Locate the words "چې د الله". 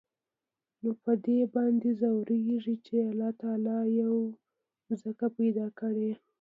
2.85-3.31